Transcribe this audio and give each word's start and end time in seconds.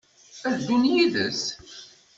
Ad 0.47 0.53
ddun 0.57 0.83
yid-s? 0.93 1.43